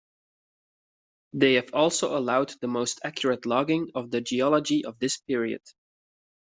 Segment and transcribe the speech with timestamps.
[1.33, 5.61] They have also allowed the most accurate logging of the geology of this period.